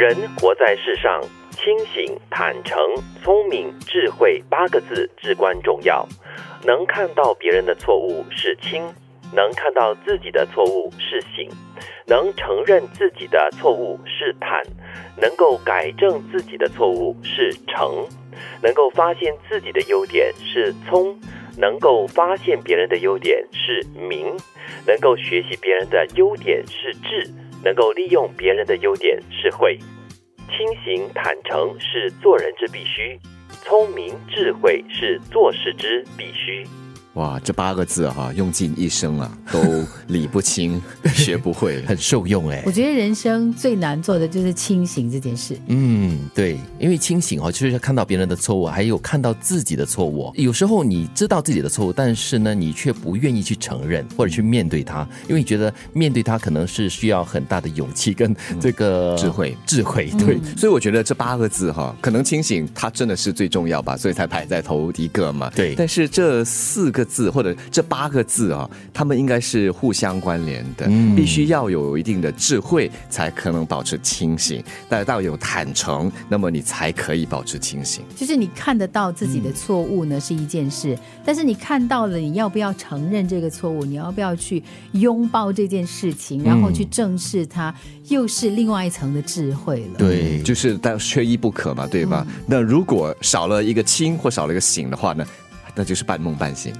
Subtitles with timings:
[0.00, 2.78] 人活在世上，清醒、坦诚、
[3.22, 6.08] 聪明、智慧八个字至关重要。
[6.64, 8.82] 能看到别人的错误是清，
[9.34, 11.50] 能看到自己的错误是醒，
[12.06, 14.62] 能承认自己的错误是坦，
[15.20, 18.08] 能够改正自己的错误是诚，
[18.62, 21.14] 能够发现自己的优点是聪，
[21.58, 24.34] 能够发现别人的优点是明，
[24.86, 27.30] 能够学习别人的优点是智。
[27.62, 29.78] 能够利用别人的优点是会，
[30.48, 33.18] 清醒坦诚是做人之必须，
[33.64, 36.66] 聪明智慧是做事之必须。
[37.14, 39.58] 哇，这八个字哈，用尽一生啊，都
[40.06, 40.80] 理不清，
[41.12, 42.62] 学不会，很受用哎。
[42.64, 45.58] 我觉得人生最难做的就是清醒这件事。
[45.66, 50.32] 嗯，对，因为清醒哦，就是看到别人的错误，还有看到自己的错误。
[50.36, 59.54] 有时候你知道自己的错误，但是呢，你却不愿意去承认或者去面对它，因为你觉得面对它可能是需要很大的勇气跟这个智慧。
[59.66, 60.40] 智慧，对。
[60.56, 65.50] 所以我觉得这八个字哈，可能清醒它真的是最重要吧，所以才排在头一个嘛。
[65.54, 65.74] 对。
[65.74, 67.04] 但是这四个。
[67.10, 78.04] 字或者这八个字啊，他们应该是互相关联的，必须要有一定的智慧，才可能保持清醒；但到有坦诚，那么你才可以保持清醒。
[78.14, 83.84] 就是你看得到自己的错误呢，是一件事；但是你看到了，你要不要承认这个错误？
[83.84, 84.62] 你要不要去
[84.92, 87.74] 拥抱这件事情，然后去正视它，
[88.08, 89.98] 又是另外一层的智慧了。
[89.98, 92.24] 对，就是但缺一不可嘛，对吧？
[92.46, 95.26] 那如果少了一个清或少了一个醒的话呢？
[95.74, 96.72] 那就是半梦半醒，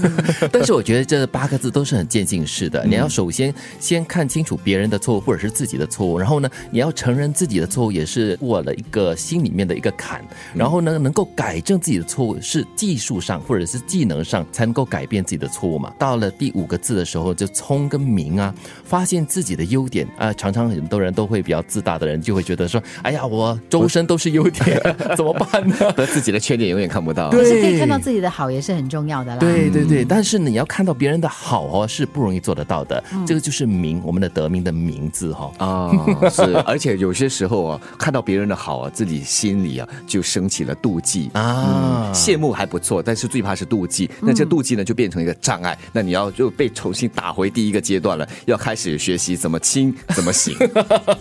[0.52, 2.84] 但是我觉得这八个字都是很渐进式的。
[2.84, 15.92] 你要首先先看清楚别人的错误或者是自己的错误，然后呢，你要承认自己的错误也是过了一个心里面的一个坎，然后呢，能够改正自己的错误是技术上或者是技能上才能够改变自己的错误嘛。
[15.98, 24.80] 到了第五个字的时候，就聪跟明啊，发现自己的优点啊，常常很多人都会比较自大的人就会觉得说，哎呀，我周身都是优点，
[25.16, 25.76] 怎么办呢？
[26.06, 28.30] 自己的缺点永远看不到，对是可以看到自己的。
[28.36, 29.38] 好也是很重要的啦。
[29.38, 33.02] 对对对，但是你要看到别人的好哦，是不容易做得到的。
[33.26, 35.90] 这个就是名，我们的得名的名字哈啊，
[36.28, 36.42] 是。
[36.68, 42.12] 而且有些时候啊，看到别人的好啊，自己心里啊就升起了妒忌啊。
[42.12, 44.10] 羡慕还不错，但是最怕是妒忌。
[44.20, 45.78] 那这妒忌呢，就变成一个障碍。
[45.90, 50.54] 那你要就被重新打回第一个阶段了，要开始学习怎么亲，怎么行。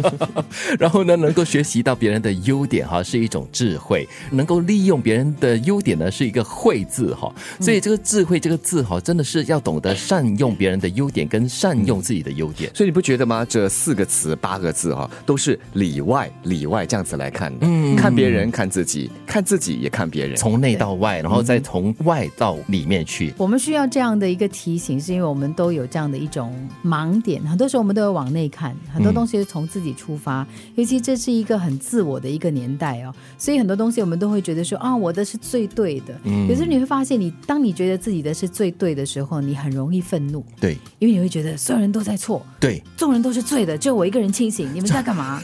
[0.77, 7.04] 然后呢，能够学习到别人的优点哈，是一种智慧；能够利用别人的优点呢，是一个慧字。
[7.05, 12.71] 字哈，所以这个智慧这个字哈，真的是要懂得善用别人的优点，跟善用自己的优点。
[12.73, 13.45] 所以你不觉得吗？
[13.47, 17.67] 这四个词八个字哈，都是里外里外这样子来看的。
[17.67, 23.33] 嗯，看别人，看自己，看自己也看别人，从内到外，然后再从外到里面去。
[23.37, 27.43] 我们需要这样的一个提醒，是因为我们都有这样的一种盲点。
[27.43, 30.47] 很多时候我们都有往内看，很多东西是从自己出发。
[30.75, 36.17] 尤其这是一个很自我的一个年代哦，所以很多东西我们都会觉得说啊，我的是最对的。
[36.23, 36.85] 嗯，有时候你会。
[36.85, 40.45] 发现你，当你觉得自己的是最对的时候，你很容易愤怒。
[40.59, 45.41] 对，因为你会觉得所有人都在错，对，众人都是对的，就我一个人清醒，你们在 干嘛？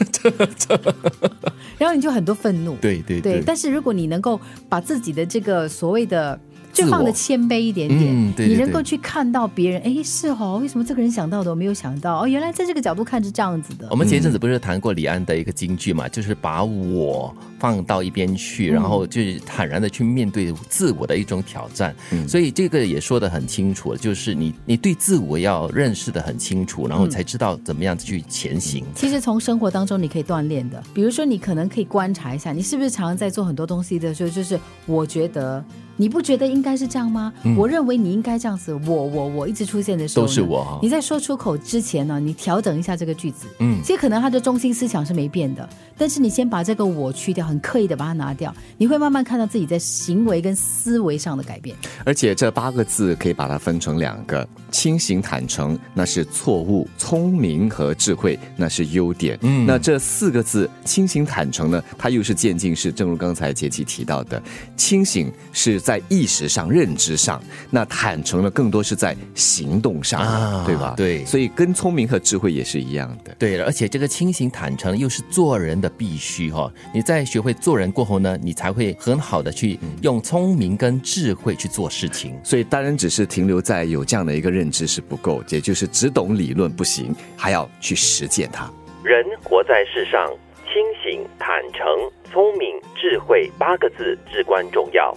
[1.78, 2.76] 然后你就很多愤怒。
[2.78, 3.44] 对对对。
[3.46, 6.40] 但是如果你能够把自己的这个所谓的。
[6.72, 12.24] 就放的谦卑一点点，你能够去看到别人，哎，是哦，为什么这个人想到的我没有想到？
[12.24, 13.88] 哦，原来在这个角度看是这样子的。
[13.92, 21.96] 我们前一阵子不是谈过李安的一个京剧嘛，就是把我放到一边去，然后就是坦然的去面对自我的一种挑战。
[22.28, 28.86] 所以这个也说的很清楚了，就是你你对自我要认识的很清楚，然后才知道怎么样子去前行。
[28.96, 35.64] 其实从生活当中你可以锻炼的，比如说你可能可以观察一下，你是不是常常在做很多东西的时候，就是我觉得。
[36.02, 37.32] 你不觉得应该是这样吗？
[37.56, 38.74] 我认为你应该这样子。
[38.88, 40.80] 我我我一直出现的时候，都是我。
[40.82, 43.46] 你在说出口之前呢，你调整一下这个句子。
[43.60, 51.78] 嗯，其实可能他的中心思想是没变的，但是你先把这个我去掉，很刻意的把它拿掉，你会慢慢看到自己在行为跟思维上的改变。
[52.04, 59.38] 而且这八个字可以把它分成两个：清醒坦诚，那是错误；聪明和智慧，那是优点。
[59.44, 62.92] 嗯，那这四个字清醒坦诚呢，它又是渐进式。
[62.92, 64.42] 正如刚才杰奇提到的，
[64.76, 65.91] 清醒是在。
[65.92, 70.94] 在意识上、认知上，那坦诚呢，更多是在行动上，对吧？
[70.96, 73.36] 对，所以跟聪明和智慧也是一样的。
[73.38, 76.72] 对，而且这个清醒坦诚又是做人的必须哈。
[76.94, 82.40] 你在学会做人过后呢，你才会很好的去用聪明跟智慧去做事情。
[82.42, 88.72] 所以当然只是停留在有这样的一个认知是不够，也就是只懂理论不行，还要去实践它。
[89.04, 90.26] 人活在世上，
[90.64, 91.86] 清醒、坦诚、
[92.32, 95.14] 聪明、智慧八个字至关重要。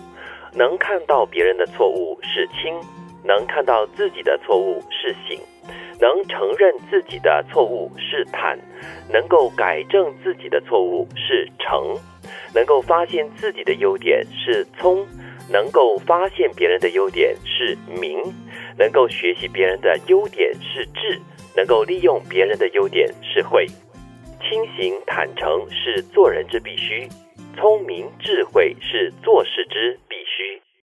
[0.54, 2.72] 能看到别人的错误是清，
[3.24, 5.38] 能看到自己的错误是醒，
[6.00, 8.58] 能承认自己的错误是坦，
[9.10, 11.96] 能够改正自己的错误是诚，
[12.54, 15.04] 能够发现自己的优点是聪，
[15.50, 18.22] 能够发现别人的优点是明，
[18.78, 21.20] 能够学习别人的优点是智，
[21.56, 23.66] 能够利用别人的优点是慧。
[24.40, 27.08] 清醒坦诚是做人之必须，
[27.56, 30.16] 聪明智慧是做事之必